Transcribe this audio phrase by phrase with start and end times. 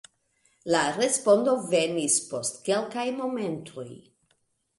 [0.75, 3.87] La respondo venis post kelkaj momentoj: